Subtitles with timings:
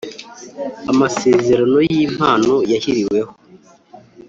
[0.91, 3.31] amasezerano y ‘impano yashyiriweho.